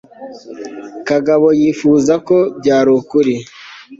[1.07, 3.33] kagabo yifuza ko byari ukuri